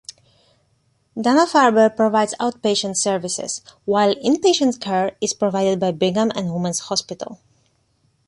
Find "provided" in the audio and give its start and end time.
5.35-5.79